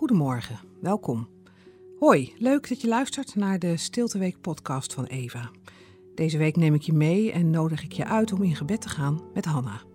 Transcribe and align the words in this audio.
Goedemorgen, 0.00 0.58
welkom. 0.80 1.28
Hoi, 1.98 2.34
leuk 2.38 2.68
dat 2.68 2.80
je 2.80 2.88
luistert 2.88 3.34
naar 3.34 3.58
de 3.58 3.76
Stilteweek 3.76 4.40
podcast 4.40 4.94
van 4.94 5.04
Eva. 5.04 5.50
Deze 6.14 6.38
week 6.38 6.56
neem 6.56 6.74
ik 6.74 6.82
je 6.82 6.92
mee 6.92 7.32
en 7.32 7.50
nodig 7.50 7.82
ik 7.82 7.92
je 7.92 8.04
uit 8.04 8.32
om 8.32 8.42
in 8.42 8.56
gebed 8.56 8.80
te 8.80 8.88
gaan 8.88 9.22
met 9.34 9.44
Hanna. 9.44 9.89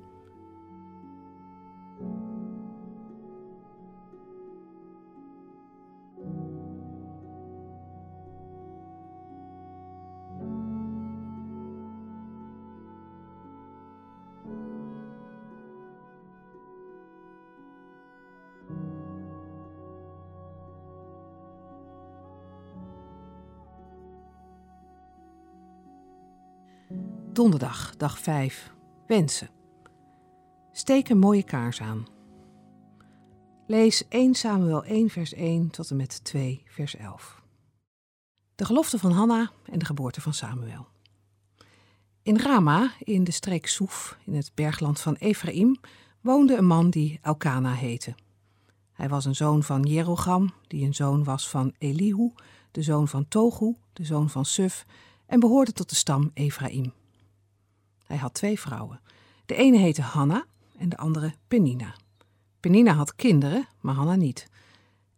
Donderdag, 27.36 27.96
dag 27.98 28.20
5. 28.20 28.72
Wensen. 29.08 29.50
Steek 30.72 31.10
een 31.10 31.18
mooie 31.18 31.44
kaars 31.44 31.82
aan. 31.82 32.08
Lees 33.68 34.08
1 34.08 34.34
Samuel 34.34 34.84
1 34.84 35.10
vers 35.10 35.34
1 35.34 35.70
tot 35.70 35.90
en 35.90 35.96
met 35.96 36.24
2 36.24 36.64
vers 36.66 36.96
11. 36.96 37.42
De 38.56 38.66
gelofte 38.66 39.00
van 39.00 39.12
Hanna 39.12 39.52
en 39.72 39.80
de 39.80 39.86
geboorte 39.86 40.22
van 40.22 40.34
Samuel. 40.34 40.88
In 42.24 42.40
Rama, 42.40 42.92
in 43.00 43.24
de 43.24 43.32
streek 43.32 43.68
Soef, 43.68 44.18
in 44.26 44.36
het 44.36 44.52
bergland 44.54 45.00
van 45.00 45.16
Ephraim, 45.16 45.80
woonde 46.22 46.58
een 46.58 46.68
man 46.68 46.90
die 46.90 47.20
Elkana 47.22 47.74
heette. 47.74 48.16
Hij 48.92 49.10
was 49.10 49.26
een 49.26 49.36
zoon 49.36 49.64
van 49.64 49.82
Jerogam, 49.82 50.54
die 50.68 50.86
een 50.86 50.96
zoon 50.96 51.24
was 51.24 51.50
van 51.50 51.74
Elihu, 51.78 52.32
de 52.72 52.82
zoon 52.82 53.08
van 53.08 53.28
Togu, 53.28 53.76
de 53.94 54.06
zoon 54.06 54.30
van 54.30 54.46
Suf, 54.46 54.86
en 55.26 55.40
behoorde 55.40 55.72
tot 55.72 55.90
de 55.90 55.96
stam 55.96 56.32
Ephraim. 56.34 56.94
Hij 58.06 58.18
had 58.18 58.34
twee 58.34 58.60
vrouwen. 58.60 59.02
De 59.46 59.56
ene 59.56 59.78
heette 59.78 60.02
Hanna 60.02 60.46
en 60.78 60.90
de 60.90 60.98
andere 60.98 61.34
Penina. 61.48 61.96
Penina 62.60 62.94
had 62.94 63.16
kinderen, 63.16 63.68
maar 63.82 63.96
Hanna 63.96 64.16
niet. 64.16 64.48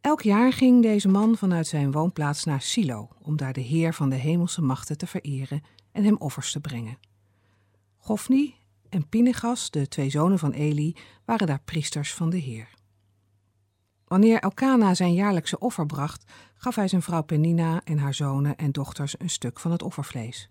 Elk 0.01 0.21
jaar 0.21 0.53
ging 0.53 0.81
deze 0.81 1.07
man 1.07 1.37
vanuit 1.37 1.67
zijn 1.67 1.91
woonplaats 1.91 2.43
naar 2.43 2.61
Silo 2.61 3.09
om 3.21 3.37
daar 3.37 3.53
de 3.53 3.61
Heer 3.61 3.93
van 3.93 4.09
de 4.09 4.15
hemelse 4.15 4.61
machten 4.61 4.97
te 4.97 5.07
vereren 5.07 5.61
en 5.91 6.03
hem 6.03 6.15
offers 6.17 6.51
te 6.51 6.59
brengen. 6.59 6.97
Gofni 7.97 8.55
en 8.89 9.09
Pinegas, 9.09 9.69
de 9.69 9.87
twee 9.87 10.09
zonen 10.09 10.39
van 10.39 10.51
Eli, 10.51 10.95
waren 11.25 11.47
daar 11.47 11.61
priesters 11.65 12.13
van 12.13 12.29
de 12.29 12.37
Heer. 12.37 12.73
Wanneer 14.05 14.39
Elkana 14.39 14.93
zijn 14.93 15.13
jaarlijkse 15.13 15.59
offer 15.59 15.85
bracht, 15.85 16.31
gaf 16.55 16.75
hij 16.75 16.87
zijn 16.87 17.01
vrouw 17.01 17.23
Penina 17.23 17.81
en 17.83 17.97
haar 17.97 18.13
zonen 18.13 18.55
en 18.55 18.71
dochters 18.71 19.19
een 19.19 19.29
stuk 19.29 19.59
van 19.59 19.71
het 19.71 19.83
offervlees 19.83 20.49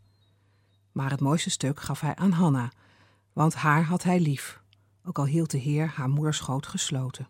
maar 0.96 1.10
het 1.10 1.20
mooiste 1.20 1.50
stuk 1.50 1.80
gaf 1.80 2.00
hij 2.00 2.14
aan 2.14 2.30
Hanna, 2.30 2.72
want 3.32 3.54
haar 3.54 3.84
had 3.84 4.02
hij 4.02 4.20
lief, 4.20 4.60
ook 5.04 5.18
al 5.18 5.26
hield 5.26 5.50
de 5.50 5.58
Heer 5.58 5.92
haar 5.94 6.08
moederschoot 6.08 6.66
gesloten. 6.66 7.28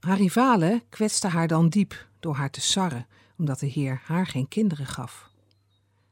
Haar 0.00 0.16
rivalen 0.16 0.82
kwetsten 0.88 1.30
haar 1.30 1.48
dan 1.48 1.68
diep 1.68 2.06
door 2.20 2.34
haar 2.34 2.50
te 2.50 2.60
sarren, 2.60 3.06
omdat 3.36 3.58
de 3.58 3.66
Heer 3.66 4.00
haar 4.04 4.26
geen 4.26 4.48
kinderen 4.48 4.86
gaf. 4.86 5.30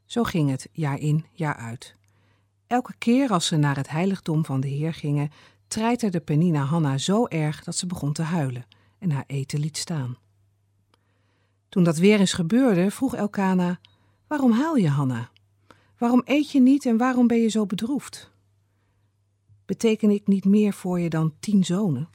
Zo 0.04 0.22
ging 0.22 0.50
het 0.50 0.68
jaar 0.72 0.98
in, 0.98 1.24
jaar 1.32 1.56
uit. 1.56 1.94
Elke 2.66 2.94
keer 2.98 3.30
als 3.30 3.46
ze 3.46 3.56
naar 3.56 3.76
het 3.76 3.88
heiligdom 3.88 4.44
van 4.44 4.60
de 4.60 4.68
Heer 4.68 4.94
gingen, 4.94 5.30
treiterde 5.68 6.20
Penina 6.20 6.62
Hanna 6.62 6.98
zo 6.98 7.26
erg 7.26 7.64
dat 7.64 7.76
ze 7.76 7.86
begon 7.86 8.12
te 8.12 8.22
huilen 8.22 8.66
en 8.98 9.10
haar 9.10 9.24
eten 9.26 9.60
liet 9.60 9.76
staan. 9.76 10.16
Toen 11.68 11.84
dat 11.84 11.96
weer 11.96 12.20
eens 12.20 12.32
gebeurde, 12.32 12.90
vroeg 12.90 13.14
Elkana: 13.14 13.80
Waarom 14.26 14.52
huil 14.52 14.76
je, 14.76 14.88
Hanna? 14.88 15.30
Waarom 15.98 16.22
eet 16.24 16.50
je 16.50 16.60
niet 16.60 16.86
en 16.86 16.96
waarom 16.96 17.26
ben 17.26 17.40
je 17.40 17.48
zo 17.48 17.66
bedroefd? 17.66 18.30
Beteken 19.64 20.10
ik 20.10 20.26
niet 20.26 20.44
meer 20.44 20.72
voor 20.72 21.00
je 21.00 21.08
dan 21.08 21.34
tien 21.40 21.64
zonen? 21.64 22.08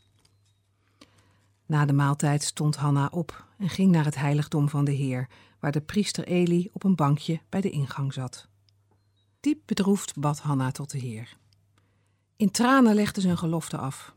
Na 1.65 1.85
de 1.85 1.93
maaltijd 1.93 2.43
stond 2.43 2.75
Hanna 2.75 3.09
op 3.11 3.45
en 3.57 3.69
ging 3.69 3.91
naar 3.91 4.05
het 4.05 4.15
heiligdom 4.15 4.69
van 4.69 4.85
de 4.85 4.91
Heer, 4.91 5.29
waar 5.59 5.71
de 5.71 5.81
priester 5.81 6.27
Eli 6.27 6.69
op 6.73 6.83
een 6.83 6.95
bankje 6.95 7.41
bij 7.49 7.61
de 7.61 7.69
ingang 7.69 8.13
zat. 8.13 8.47
Diep 9.39 9.61
bedroefd 9.65 10.19
bad 10.19 10.39
Hanna 10.39 10.71
tot 10.71 10.91
de 10.91 10.97
Heer. 10.97 11.37
In 12.35 12.51
tranen 12.51 12.95
legde 12.95 13.21
ze 13.21 13.29
een 13.29 13.37
gelofte 13.37 13.77
af. 13.77 14.13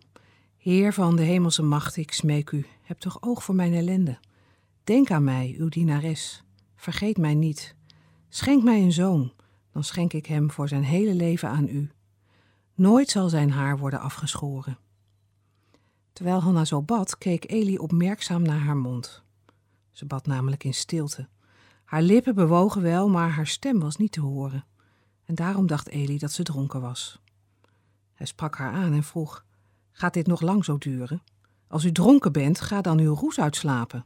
Heer 0.57 0.93
van 0.93 1.17
de 1.17 1.23
hemelse 1.23 1.63
macht, 1.63 1.97
ik 1.97 2.13
smeek 2.13 2.51
u, 2.51 2.67
heb 2.83 2.99
toch 2.99 3.23
oog 3.23 3.45
voor 3.45 3.55
mijn 3.55 3.75
ellende. 3.75 4.19
Denk 4.85 5.11
aan 5.11 5.25
mij, 5.25 5.55
uw 5.59 5.69
dienares. 5.69 6.45
Vergeet 6.77 7.17
mij 7.17 7.35
niet. 7.35 7.75
Schenk 8.29 8.63
mij 8.63 8.83
een 8.83 8.93
zoon, 8.93 9.33
dan 9.75 9.85
schenk 9.85 10.13
ik 10.13 10.27
hem 10.27 10.51
voor 10.51 10.69
zijn 10.69 10.85
hele 10.85 11.15
leven 11.15 11.49
aan 11.49 11.69
u. 11.69 11.91
Nooit 12.75 13.11
zal 13.11 13.29
zijn 13.29 13.51
haar 13.51 13.79
worden 13.79 14.01
afgeschoren. 14.01 14.79
Terwijl 16.13 16.41
Hanna 16.41 16.65
zo 16.65 16.83
bad, 16.83 17.19
keek 17.19 17.51
Eli 17.51 17.79
opmerkzaam 17.79 18.43
naar 18.43 18.59
haar 18.59 18.77
mond. 18.77 19.23
Ze 19.93 20.07
bad 20.07 20.27
namelijk 20.27 20.65
in 20.65 20.75
stilte. 20.75 21.29
Haar 21.85 22.03
lippen 22.03 22.35
bewogen 22.35 22.83
wel, 22.83 23.09
maar 23.09 23.31
haar 23.31 23.47
stem 23.47 23.81
was 23.81 23.97
niet 23.97 24.13
te 24.13 24.21
horen. 24.21 24.65
En 25.25 25.35
daarom 25.35 25.67
dacht 25.67 25.89
Eli 25.89 26.19
dat 26.19 26.33
ze 26.33 26.43
dronken 26.43 26.81
was. 26.81 27.23
Hij 28.15 28.27
sprak 28.27 28.57
haar 28.57 28.73
aan 28.73 28.93
en 28.93 29.05
vroeg: 29.05 29.45
Gaat 29.93 30.15
dit 30.15 30.27
nog 30.27 30.41
lang 30.41 30.65
zo 30.65 30.79
duren? 30.79 31.23
Als 31.69 31.85
u 31.85 31.93
dronken 31.93 32.33
bent, 32.33 32.61
ga 32.61 32.81
dan 32.81 32.99
uw 32.99 33.15
roes 33.15 33.41
uitslapen. 33.41 34.05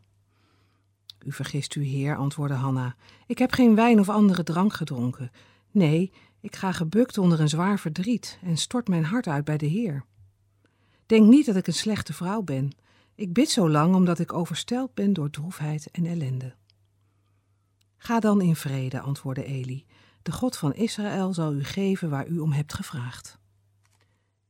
U 1.25 1.33
vergist 1.33 1.75
u, 1.75 1.83
heer, 1.83 2.17
antwoordde 2.17 2.56
Hanna. 2.56 2.97
Ik 3.27 3.39
heb 3.39 3.53
geen 3.53 3.75
wijn 3.75 4.00
of 4.00 4.09
andere 4.09 4.43
drank 4.43 4.73
gedronken. 4.73 5.31
Nee, 5.78 6.12
ik 6.41 6.56
ga 6.56 6.72
gebukt 6.72 7.19
onder 7.19 7.41
een 7.41 7.49
zwaar 7.49 7.78
verdriet 7.78 8.39
en 8.43 8.56
stort 8.56 8.89
mijn 8.89 9.05
hart 9.05 9.27
uit 9.27 9.44
bij 9.44 9.56
de 9.56 9.66
Heer. 9.66 10.05
Denk 11.06 11.28
niet 11.28 11.47
dat 11.47 11.56
ik 11.56 11.66
een 11.66 11.72
slechte 11.72 12.12
vrouw 12.12 12.43
ben. 12.43 12.72
Ik 13.15 13.33
bid 13.33 13.50
zo 13.50 13.71
lang 13.71 13.94
omdat 13.94 14.19
ik 14.19 14.33
oversteld 14.33 14.94
ben 14.94 15.12
door 15.12 15.31
droefheid 15.31 15.91
en 15.91 16.06
ellende. 16.06 16.55
Ga 17.97 18.21
dan 18.21 18.41
in 18.41 18.56
vrede, 18.56 19.00
antwoordde 19.00 19.44
Eli. 19.44 19.87
De 20.22 20.33
God 20.33 20.56
van 20.56 20.75
Israël 20.75 21.33
zal 21.33 21.55
u 21.55 21.65
geven 21.65 22.11
waar 22.11 22.28
u 22.28 22.38
om 22.38 22.53
hebt 22.53 22.75
gevraagd. 22.75 23.38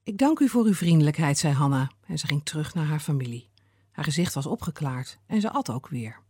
Ik 0.02 0.18
dank 0.18 0.38
u 0.38 0.48
voor 0.48 0.64
uw 0.64 0.74
vriendelijkheid, 0.74 1.38
zei 1.38 1.54
Hanna, 1.54 1.90
en 2.06 2.18
ze 2.18 2.26
ging 2.26 2.44
terug 2.44 2.74
naar 2.74 2.86
haar 2.86 3.00
familie. 3.00 3.48
Haar 3.90 4.04
gezicht 4.04 4.34
was 4.34 4.46
opgeklaard 4.46 5.18
en 5.26 5.40
ze 5.40 5.50
at 5.50 5.70
ook 5.70 5.88
weer. 5.88 6.20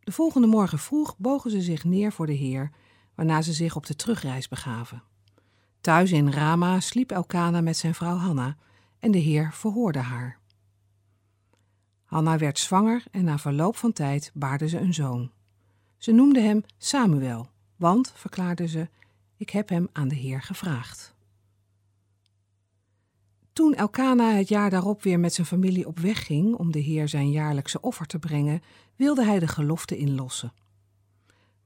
De 0.00 0.12
volgende 0.12 0.46
morgen 0.46 0.78
vroeg 0.78 1.18
bogen 1.18 1.50
ze 1.50 1.60
zich 1.60 1.84
neer 1.84 2.12
voor 2.12 2.26
de 2.26 2.32
Heer 2.32 2.70
waarna 3.14 3.42
ze 3.42 3.52
zich 3.52 3.76
op 3.76 3.86
de 3.86 3.96
terugreis 3.96 4.48
begaven. 4.48 5.02
Thuis 5.80 6.12
in 6.12 6.30
Rama 6.30 6.80
sliep 6.80 7.10
Elkana 7.10 7.60
met 7.60 7.76
zijn 7.76 7.94
vrouw 7.94 8.16
Hanna 8.16 8.56
en 8.98 9.10
de 9.10 9.18
Heer 9.18 9.52
verhoorde 9.52 9.98
haar. 9.98 10.38
Hanna 12.04 12.38
werd 12.38 12.58
zwanger 12.58 13.04
en 13.10 13.24
na 13.24 13.38
verloop 13.38 13.76
van 13.76 13.92
tijd 13.92 14.30
baarde 14.34 14.68
ze 14.68 14.78
een 14.78 14.94
zoon. 14.94 15.30
Ze 15.96 16.12
noemde 16.12 16.40
hem 16.40 16.62
Samuel, 16.78 17.48
want, 17.76 18.12
verklaarde 18.14 18.68
ze, 18.68 18.88
ik 19.36 19.50
heb 19.50 19.68
hem 19.68 19.88
aan 19.92 20.08
de 20.08 20.14
Heer 20.14 20.42
gevraagd. 20.42 21.14
Toen 23.52 23.74
Elkana 23.74 24.32
het 24.32 24.48
jaar 24.48 24.70
daarop 24.70 25.02
weer 25.02 25.20
met 25.20 25.34
zijn 25.34 25.46
familie 25.46 25.86
op 25.86 25.98
weg 25.98 26.26
ging 26.26 26.54
om 26.54 26.72
de 26.72 26.78
Heer 26.78 27.08
zijn 27.08 27.30
jaarlijkse 27.30 27.80
offer 27.80 28.06
te 28.06 28.18
brengen, 28.18 28.62
wilde 28.96 29.24
hij 29.24 29.38
de 29.38 29.48
gelofte 29.48 29.96
inlossen. 29.96 30.52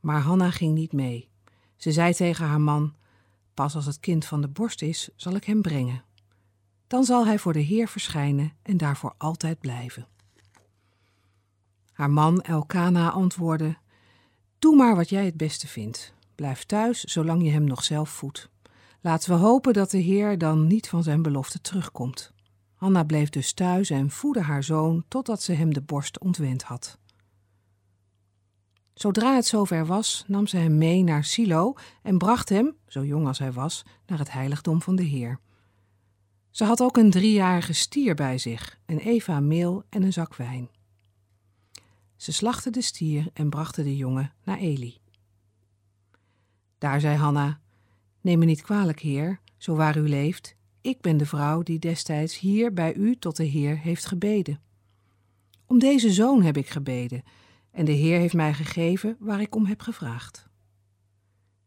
Maar 0.01 0.21
Hanna 0.21 0.51
ging 0.51 0.75
niet 0.75 0.93
mee. 0.93 1.29
Ze 1.79 1.93
zei 1.93 2.15
tegen 2.15 2.47
haar 2.47 2.61
man: 2.61 2.95
Pas 3.55 3.75
als 3.75 3.87
het 3.87 4.01
kind 4.01 4.25
van 4.25 4.41
de 4.41 4.49
borst 4.49 4.83
is, 4.83 5.09
zal 5.17 5.35
ik 5.35 5.45
hem 5.45 5.63
brengen. 5.63 6.03
Dan 6.87 7.05
zal 7.05 7.27
hij 7.27 7.39
voor 7.39 7.53
de 7.53 7.61
Heer 7.61 7.89
verschijnen 7.89 8.53
en 8.63 8.77
daarvoor 8.77 9.15
altijd 9.17 9.61
blijven. 9.61 10.07
Haar 11.93 12.11
man 12.11 12.41
Elkana 12.41 13.11
antwoordde: 13.11 13.77
Doe 14.59 14.77
maar 14.77 14.97
wat 14.97 15.09
jij 15.09 15.25
het 15.25 15.37
beste 15.37 15.67
vindt. 15.67 16.15
Blijf 16.35 16.65
thuis 16.65 17.05
zolang 17.05 17.43
je 17.43 17.51
hem 17.51 17.65
nog 17.65 17.85
zelf 17.85 18.11
voedt. 18.11 18.49
Laten 19.01 19.31
we 19.31 19.37
hopen 19.37 19.73
dat 19.73 19.91
de 19.91 19.99
Heer 19.99 20.39
dan 20.39 20.67
niet 20.67 20.89
van 20.89 21.03
zijn 21.03 21.23
belofte 21.23 21.61
terugkomt. 21.61 22.33
Hanna 22.75 23.05
bleef 23.05 23.29
dus 23.29 23.53
thuis 23.53 23.91
en 23.91 24.11
voedde 24.11 24.43
haar 24.43 24.63
zoon 24.63 25.05
totdat 25.09 25.43
ze 25.43 25.53
hem 25.53 25.75
de 25.75 25.81
borst 25.81 26.19
ontwend 26.19 26.63
had. 26.63 26.99
Zodra 28.99 29.35
het 29.35 29.47
zover 29.47 29.87
was, 29.87 30.25
nam 30.27 30.47
ze 30.47 30.57
hem 30.57 30.79
mee 30.79 31.03
naar 31.03 31.25
Silo 31.25 31.75
en 32.03 32.19
bracht 32.19 32.49
hem, 32.49 32.77
zo 32.87 33.05
jong 33.05 33.27
als 33.27 33.39
hij 33.39 33.53
was, 33.53 33.85
naar 34.07 34.19
het 34.19 34.33
heiligdom 34.33 34.83
van 34.83 34.97
de 34.97 35.03
Heer. 35.03 35.41
Ze 36.51 36.65
had 36.65 36.81
ook 36.81 36.97
een 36.97 37.11
driejarige 37.11 37.73
stier 37.73 38.15
bij 38.15 38.39
zich, 38.39 38.81
een 38.87 38.99
eva 38.99 39.41
meel 39.41 39.83
en 39.89 40.03
een 40.03 40.13
zak 40.13 40.37
wijn. 40.37 40.69
Ze 42.17 42.33
slachtte 42.33 42.71
de 42.71 42.83
stier 42.83 43.31
en 43.33 43.51
brachten 43.51 43.85
de 43.85 43.97
jongen 43.97 44.33
naar 44.45 44.59
Eli. 44.59 44.99
Daar 46.79 47.01
zei 47.01 47.17
Hanna: 47.17 47.61
Neem 48.21 48.39
me 48.39 48.45
niet 48.45 48.63
kwalijk, 48.63 49.01
heer, 49.01 49.41
zo 49.57 49.75
waar 49.75 49.97
u 49.97 50.09
leeft. 50.09 50.57
Ik 50.81 51.01
ben 51.01 51.17
de 51.17 51.27
vrouw 51.27 51.63
die 51.63 51.79
destijds 51.79 52.39
hier 52.39 52.73
bij 52.73 52.95
u 52.95 53.17
tot 53.17 53.37
de 53.37 53.45
Heer 53.45 53.79
heeft 53.79 54.07
gebeden. 54.07 54.61
Om 55.67 55.79
deze 55.79 56.13
zoon 56.13 56.43
heb 56.43 56.57
ik 56.57 56.69
gebeden, 56.69 57.23
en 57.79 57.85
de 57.85 57.93
Heer 57.93 58.19
heeft 58.19 58.35
mij 58.35 58.55
gegeven 58.55 59.17
waar 59.19 59.41
ik 59.41 59.55
om 59.55 59.67
heb 59.67 59.81
gevraagd. 59.81 60.49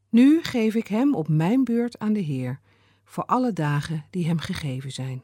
Nu 0.10 0.44
geef 0.44 0.76
ik 0.76 0.88
hem 0.88 1.16
op 1.16 1.28
mijn 1.28 1.64
beurt 1.64 2.00
aan 2.00 2.14
de 2.14 2.20
Heer, 2.20 2.60
voor 3.04 3.26
alle 3.26 3.54
dagen 3.54 4.06
die 4.10 4.28
hem 4.28 4.40
gegeven 4.40 4.92
zijn. 4.92 5.24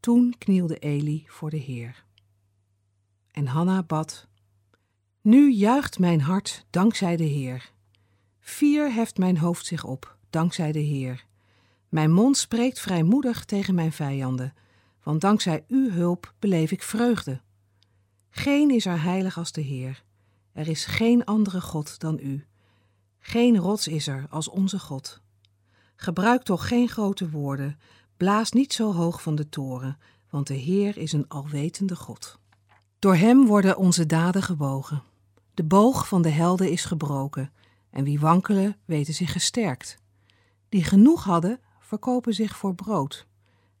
Toen 0.00 0.34
knielde 0.38 0.78
Eli 0.78 1.24
voor 1.26 1.50
de 1.50 1.56
Heer. 1.56 2.04
En 3.30 3.46
Hanna 3.46 3.82
bad: 3.82 4.28
Nu 5.20 5.52
juicht 5.52 5.98
mijn 5.98 6.20
hart 6.20 6.66
dankzij 6.70 7.16
de 7.16 7.24
Heer. 7.24 7.70
Vier 8.40 8.92
heft 8.92 9.18
mijn 9.18 9.38
hoofd 9.38 9.66
zich 9.66 9.84
op, 9.84 10.16
dankzij 10.30 10.72
de 10.72 10.78
Heer. 10.78 11.24
Mijn 11.88 12.12
mond 12.12 12.36
spreekt 12.36 12.80
vrijmoedig 12.80 13.44
tegen 13.44 13.74
mijn 13.74 13.92
vijanden, 13.92 14.54
want 15.02 15.20
dankzij 15.20 15.64
uw 15.68 15.90
hulp 15.90 16.34
beleef 16.38 16.70
ik 16.70 16.82
vreugde. 16.82 17.40
Geen 18.36 18.70
is 18.70 18.86
er 18.86 19.02
heilig 19.02 19.38
als 19.38 19.52
de 19.52 19.60
Heer. 19.60 20.04
Er 20.52 20.68
is 20.68 20.84
geen 20.84 21.24
andere 21.24 21.60
God 21.60 21.98
dan 21.98 22.18
u. 22.22 22.46
Geen 23.18 23.56
rots 23.56 23.88
is 23.88 24.06
er 24.06 24.26
als 24.30 24.48
onze 24.48 24.78
God. 24.78 25.20
Gebruik 25.96 26.42
toch 26.42 26.68
geen 26.68 26.88
grote 26.88 27.30
woorden, 27.30 27.78
blaas 28.16 28.52
niet 28.52 28.72
zo 28.72 28.92
hoog 28.92 29.22
van 29.22 29.34
de 29.34 29.48
toren, 29.48 29.98
want 30.30 30.46
de 30.46 30.54
Heer 30.54 30.96
is 30.96 31.12
een 31.12 31.28
alwetende 31.28 31.96
God. 31.96 32.38
Door 32.98 33.14
hem 33.14 33.46
worden 33.46 33.76
onze 33.76 34.06
daden 34.06 34.42
gebogen. 34.42 35.02
De 35.54 35.64
boog 35.64 36.08
van 36.08 36.22
de 36.22 36.30
helden 36.30 36.70
is 36.70 36.84
gebroken, 36.84 37.52
en 37.90 38.04
wie 38.04 38.20
wankelen, 38.20 38.76
weten 38.84 39.14
zich 39.14 39.32
gesterkt. 39.32 39.98
Die 40.68 40.84
genoeg 40.84 41.24
hadden, 41.24 41.60
verkopen 41.78 42.34
zich 42.34 42.56
voor 42.56 42.74
brood, 42.74 43.26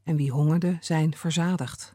en 0.02 0.16
wie 0.16 0.30
hongerde, 0.30 0.76
zijn 0.80 1.16
verzadigd. 1.16 1.93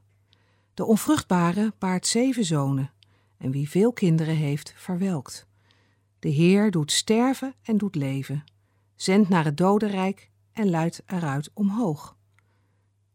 De 0.79 0.85
onvruchtbare 0.85 1.73
baart 1.79 2.07
zeven 2.07 2.45
zonen, 2.45 2.91
en 3.37 3.51
wie 3.51 3.69
veel 3.69 3.93
kinderen 3.93 4.35
heeft, 4.35 4.73
verwelkt. 4.75 5.47
De 6.19 6.29
Heer 6.29 6.71
doet 6.71 6.91
sterven 6.91 7.53
en 7.63 7.77
doet 7.77 7.95
leven, 7.95 8.43
zendt 8.95 9.29
naar 9.29 9.45
het 9.45 9.57
dodenrijk 9.57 10.29
en 10.53 10.69
luidt 10.69 11.01
eruit 11.05 11.49
omhoog. 11.53 12.17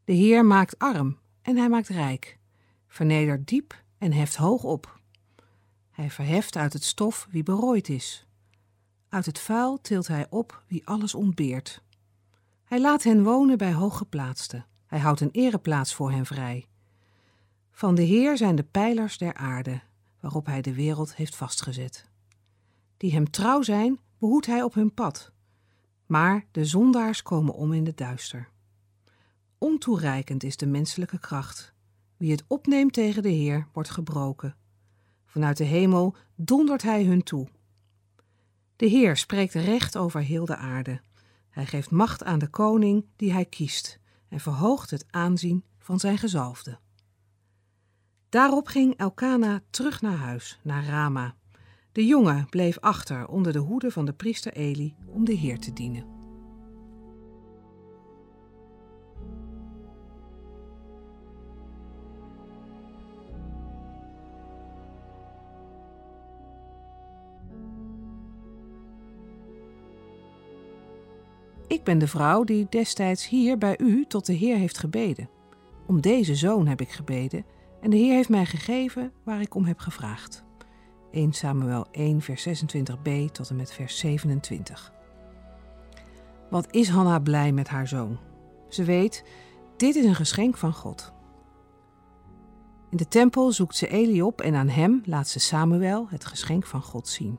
De 0.05 0.13
Heer 0.13 0.45
maakt 0.45 0.79
arm 0.79 1.19
en 1.43 1.57
hij 1.57 1.69
maakt 1.69 1.89
rijk, 1.89 2.39
vernedert 2.87 3.49
diep 3.49 3.83
en 3.99 4.13
heft 4.13 4.37
hoog 4.37 4.63
op. 4.65 5.01
Hij 5.91 6.11
verheft 6.11 6.57
uit 6.57 6.73
het 6.73 6.85
stof 6.85 7.29
wie 7.31 7.43
berooid 7.43 7.89
is. 7.89 8.27
Uit 9.09 9.27
het 9.27 9.39
vuil 9.39 9.81
tilt 9.81 10.07
hij 10.07 10.27
op 10.31 10.63
wie 10.67 10.87
alles 10.87 11.15
ontbeert. 11.15 11.83
Hij 12.65 12.81
laat 12.81 13.03
hen 13.03 13.23
wonen 13.23 13.59
bij 13.59 13.73
hooggeplaatsten. 13.73 14.67
Hij 14.87 14.99
houdt 14.99 15.21
een 15.21 15.33
ereplaats 15.33 15.95
voor 15.95 16.11
hen 16.11 16.27
vrij. 16.27 16.69
Van 17.77 17.95
de 17.95 18.03
Heer 18.03 18.37
zijn 18.37 18.57
de 18.57 18.63
pijlers 18.63 19.19
der 19.19 19.35
aarde, 19.35 19.81
waarop 20.21 20.47
hij 20.47 20.63
de 20.63 20.75
wereld 20.75 21.15
heeft 21.15 21.37
vastgezet. 21.37 22.09
Die 22.97 23.13
hem 23.13 23.31
trouw 23.31 23.63
zijn, 23.63 23.99
behoedt 24.19 24.47
hij 24.47 24.63
op 24.63 24.75
hun 24.75 24.95
pad. 24.95 25.33
Maar 26.07 26.47
de 26.51 26.65
zondaars 26.65 27.23
komen 27.23 27.55
om 27.55 27.73
in 27.73 27.85
de 27.85 27.95
duister. 27.95 28.49
Ontoereikend 29.59 30.43
is 30.43 30.57
de 30.57 30.67
menselijke 30.67 31.19
kracht. 31.19 31.75
Wie 32.17 32.31
het 32.31 32.45
opneemt 32.47 32.93
tegen 32.93 33.23
de 33.23 33.29
Heer, 33.29 33.69
wordt 33.73 33.91
gebroken. 33.91 34.57
Vanuit 35.25 35.57
de 35.57 35.65
hemel 35.65 36.17
dondert 36.35 36.83
hij 36.83 37.05
hun 37.05 37.23
toe. 37.23 37.49
De 38.77 38.87
Heer 38.87 39.17
spreekt 39.17 39.55
recht 39.55 39.97
over 39.97 40.21
heel 40.21 40.45
de 40.45 40.57
aarde. 40.57 41.01
Hij 41.51 41.67
geeft 41.67 41.91
macht 41.91 42.25
aan 42.25 42.39
de 42.39 42.49
koning 42.49 43.07
die 43.17 43.33
hij 43.33 43.45
kiest 43.45 43.99
en 44.29 44.41
verhoogt 44.41 44.91
het 44.91 45.07
aanzien 45.11 45.65
van 45.79 46.01
zijn 46.01 46.19
gezalfde. 46.19 46.83
Daarop 48.35 48.67
ging 48.67 48.97
Elkana 48.97 49.63
terug 49.71 50.01
naar 50.01 50.17
huis, 50.17 50.61
naar 50.63 50.85
Rama. 50.85 51.35
De 51.93 52.07
jongen 52.07 52.47
bleef 52.49 52.79
achter 52.79 53.29
onder 53.29 53.53
de 53.53 53.59
hoede 53.59 53.91
van 53.91 54.05
de 54.05 54.13
priester 54.13 54.53
Eli 54.53 54.95
om 55.07 55.25
de 55.25 55.33
Heer 55.33 55.59
te 55.59 55.73
dienen. 55.73 56.05
Ik 71.67 71.85
ben 71.85 71.99
de 71.99 72.09
vrouw 72.09 72.45
die 72.45 72.67
destijds 72.69 73.29
hier 73.29 73.59
bij 73.59 73.79
u 73.79 74.05
tot 74.07 74.27
de 74.27 74.33
Heer 74.33 74.57
heeft 74.57 74.79
gebeden. 74.79 75.29
Om 75.87 76.01
deze 76.01 76.35
zoon 76.35 76.67
heb 76.67 76.81
ik 76.81 76.91
gebeden 76.91 77.45
en 77.85 77.91
de 77.91 77.97
Heer 77.97 78.15
heeft 78.15 78.29
mij 78.29 78.47
gegeven 78.47 79.13
waar 79.23 79.41
ik 79.41 79.55
om 79.55 79.65
heb 79.65 79.79
gevraagd. 79.79 80.45
1 81.11 81.33
Samuel 81.33 81.87
1 81.91 82.21
vers 82.21 82.49
26b 82.49 83.11
tot 83.33 83.51
en 83.51 83.57
met 83.57 83.73
vers 83.73 83.99
27. 83.99 84.93
Wat 86.51 86.67
is 86.71 86.89
Hanna 86.89 87.19
blij 87.19 87.53
met 87.53 87.69
haar 87.69 87.89
zoon? 87.89 88.19
Ze 88.69 88.85
weet, 88.85 89.25
dit 89.77 89.95
is 89.95 90.05
een 90.05 90.15
geschenk 90.15 90.57
van 90.57 90.73
God. 90.73 91.13
In 92.91 92.97
de 92.97 93.09
tempel 93.09 93.53
zoekt 93.53 93.77
ze 93.77 93.89
Eli 93.89 94.23
op 94.23 94.41
en 94.41 94.55
aan 94.55 94.69
hem 94.69 95.03
laat 95.05 95.29
ze 95.29 95.41
Samuel 95.41 96.07
het 96.09 96.25
geschenk 96.25 96.67
van 96.67 96.83
God 96.83 97.09
zien. 97.09 97.39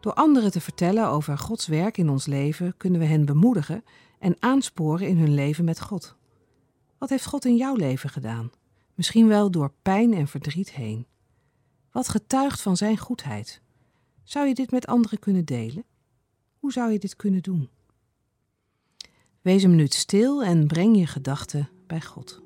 Door 0.00 0.14
anderen 0.14 0.50
te 0.50 0.60
vertellen 0.60 1.08
over 1.08 1.38
Gods 1.38 1.66
werk 1.66 1.98
in 1.98 2.08
ons 2.08 2.26
leven 2.26 2.76
kunnen 2.76 3.00
we 3.00 3.06
hen 3.06 3.24
bemoedigen 3.24 3.84
en 4.18 4.36
aansporen 4.38 5.08
in 5.08 5.18
hun 5.18 5.34
leven 5.34 5.64
met 5.64 5.80
God. 5.80 6.16
Wat 6.98 7.08
heeft 7.08 7.26
God 7.26 7.44
in 7.44 7.56
jouw 7.56 7.74
leven 7.74 8.10
gedaan? 8.10 8.50
Misschien 9.00 9.28
wel 9.28 9.50
door 9.50 9.72
pijn 9.82 10.14
en 10.14 10.28
verdriet 10.28 10.70
heen. 10.70 11.06
Wat 11.90 12.08
getuigt 12.08 12.60
van 12.60 12.76
Zijn 12.76 12.98
goedheid? 12.98 13.62
Zou 14.22 14.46
je 14.46 14.54
dit 14.54 14.70
met 14.70 14.86
anderen 14.86 15.18
kunnen 15.18 15.44
delen? 15.44 15.84
Hoe 16.58 16.72
zou 16.72 16.92
je 16.92 16.98
dit 16.98 17.16
kunnen 17.16 17.42
doen? 17.42 17.68
Wees 19.40 19.62
een 19.62 19.70
minuut 19.70 19.94
stil 19.94 20.42
en 20.42 20.66
breng 20.66 20.96
je 20.96 21.06
gedachten 21.06 21.68
bij 21.86 22.00
God. 22.00 22.42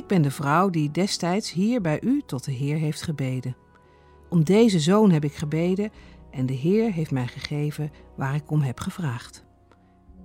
Ik 0.00 0.06
ben 0.06 0.22
de 0.22 0.30
vrouw 0.30 0.70
die 0.70 0.90
destijds 0.90 1.52
hier 1.52 1.80
bij 1.80 2.00
u 2.02 2.22
tot 2.26 2.44
de 2.44 2.52
Heer 2.52 2.76
heeft 2.76 3.02
gebeden. 3.02 3.56
Om 4.28 4.44
deze 4.44 4.80
zoon 4.80 5.10
heb 5.10 5.24
ik 5.24 5.34
gebeden 5.34 5.90
en 6.30 6.46
de 6.46 6.52
Heer 6.52 6.92
heeft 6.92 7.10
mij 7.10 7.26
gegeven 7.26 7.90
waar 8.16 8.34
ik 8.34 8.50
om 8.50 8.60
heb 8.60 8.80
gevraagd. 8.80 9.44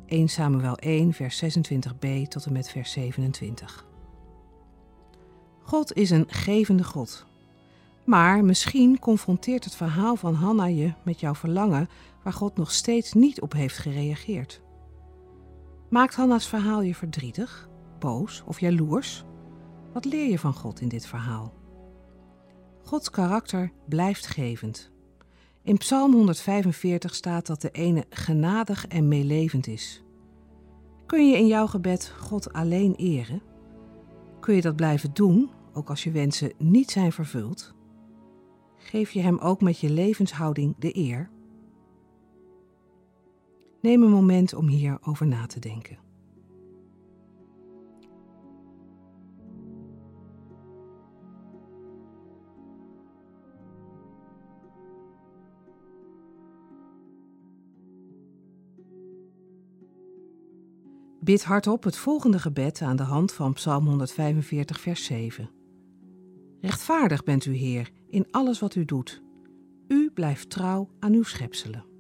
1 0.05 0.27
Samuel 0.27 0.77
1, 0.77 1.13
vers 1.13 1.43
26b 1.43 2.27
tot 2.27 2.45
en 2.45 2.53
met 2.53 2.69
vers 2.69 2.91
27. 2.91 3.85
God 5.61 5.93
is 5.93 6.09
een 6.09 6.25
gevende 6.27 6.83
God. 6.83 7.25
Maar 8.05 8.45
misschien 8.45 8.99
confronteert 8.99 9.63
het 9.63 9.75
verhaal 9.75 10.15
van 10.15 10.33
Hanna 10.33 10.65
je 10.65 10.93
met 11.03 11.19
jouw 11.19 11.35
verlangen 11.35 11.89
waar 12.23 12.33
God 12.33 12.57
nog 12.57 12.71
steeds 12.71 13.13
niet 13.13 13.41
op 13.41 13.53
heeft 13.53 13.77
gereageerd. 13.77 14.61
Maakt 15.89 16.15
Hanna's 16.15 16.47
verhaal 16.47 16.81
je 16.81 16.95
verdrietig, 16.95 17.69
boos 17.99 18.43
of 18.45 18.59
jaloers? 18.59 19.25
Wat 19.95 20.05
leer 20.05 20.29
je 20.29 20.39
van 20.39 20.53
God 20.53 20.81
in 20.81 20.87
dit 20.87 21.05
verhaal? 21.05 21.53
Gods 22.83 23.09
karakter 23.09 23.71
blijft 23.89 24.27
gevend. 24.27 24.91
In 25.63 25.77
Psalm 25.77 26.13
145 26.13 27.15
staat 27.15 27.45
dat 27.45 27.61
de 27.61 27.71
ene 27.71 28.05
genadig 28.09 28.87
en 28.87 29.07
meelevend 29.07 29.67
is. 29.67 30.03
Kun 31.05 31.29
je 31.29 31.37
in 31.37 31.47
jouw 31.47 31.67
gebed 31.67 32.13
God 32.19 32.53
alleen 32.53 32.95
eren? 32.95 33.41
Kun 34.39 34.55
je 34.55 34.61
dat 34.61 34.75
blijven 34.75 35.13
doen, 35.13 35.49
ook 35.73 35.89
als 35.89 36.03
je 36.03 36.11
wensen 36.11 36.53
niet 36.57 36.91
zijn 36.91 37.11
vervuld? 37.11 37.73
Geef 38.77 39.11
je 39.11 39.21
Hem 39.21 39.37
ook 39.37 39.61
met 39.61 39.79
je 39.79 39.89
levenshouding 39.89 40.75
de 40.79 40.97
eer? 40.97 41.29
Neem 43.81 44.03
een 44.03 44.11
moment 44.11 44.53
om 44.53 44.67
hierover 44.67 45.27
na 45.27 45.45
te 45.45 45.59
denken. 45.59 46.04
Bid 61.25 61.43
hardop 61.43 61.83
het 61.83 61.97
volgende 61.97 62.39
gebed 62.39 62.81
aan 62.81 62.95
de 62.95 63.03
hand 63.03 63.33
van 63.33 63.53
Psalm 63.53 63.85
145, 63.85 64.79
vers 64.79 65.03
7. 65.03 65.49
Rechtvaardig 66.61 67.23
bent 67.23 67.45
u, 67.45 67.53
Heer, 67.55 67.91
in 68.07 68.27
alles 68.31 68.59
wat 68.59 68.75
u 68.75 68.85
doet. 68.85 69.21
U 69.87 70.11
blijft 70.13 70.49
trouw 70.49 70.89
aan 70.99 71.13
uw 71.13 71.23
schepselen. 71.23 71.94